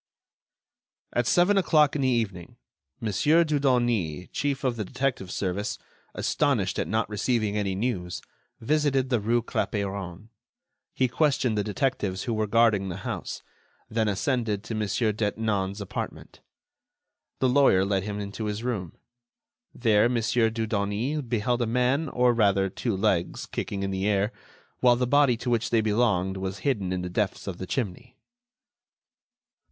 At 1.13 1.27
seven 1.27 1.59
o'clock 1.59 1.95
in 1.95 2.01
the 2.01 2.07
evening, 2.07 2.55
Mon. 2.99 3.11
Dudonis, 3.11 4.29
chief 4.31 4.63
of 4.63 4.75
the 4.75 4.83
detective 4.83 5.29
service, 5.29 5.77
astonished 6.15 6.79
at 6.79 6.87
not 6.87 7.07
receiving 7.07 7.55
any 7.55 7.75
news, 7.75 8.23
visited 8.59 9.11
the 9.11 9.19
rue 9.19 9.43
Clapeyron. 9.43 10.29
He 10.95 11.07
questioned 11.07 11.55
the 11.55 11.63
detectives 11.63 12.23
who 12.23 12.33
were 12.33 12.47
guarding 12.47 12.89
the 12.89 13.05
house, 13.05 13.43
then 13.91 14.07
ascended 14.07 14.63
to 14.63 14.73
Mon. 14.73 14.87
Detinan's 14.87 15.79
apartment. 15.79 16.39
The 17.39 17.47
lawyer 17.49 17.85
led 17.85 18.01
him 18.01 18.19
into 18.19 18.45
his 18.45 18.63
room. 18.63 18.93
There, 19.75 20.09
Mon. 20.09 20.19
Dudonis 20.23 21.21
beheld 21.29 21.61
a 21.61 21.67
man, 21.67 22.09
or 22.09 22.33
rather 22.33 22.71
two 22.71 22.97
legs 22.97 23.45
kicking 23.45 23.83
in 23.83 23.91
the 23.91 24.07
air, 24.07 24.31
while 24.79 24.95
the 24.95 25.05
body 25.05 25.37
to 25.37 25.51
which 25.51 25.69
they 25.69 25.81
belonged 25.81 26.37
was 26.37 26.57
hidden 26.65 26.91
in 26.91 27.03
the 27.03 27.07
depths 27.07 27.45
of 27.45 27.59
the 27.59 27.67
chimney. 27.67 28.17